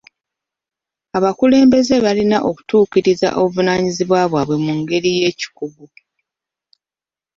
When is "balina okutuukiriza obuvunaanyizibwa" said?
2.05-4.19